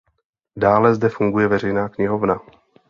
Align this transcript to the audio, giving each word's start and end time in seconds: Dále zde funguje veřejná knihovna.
Dále 0.57 0.95
zde 0.95 1.09
funguje 1.09 1.47
veřejná 1.47 1.89
knihovna. 1.89 2.39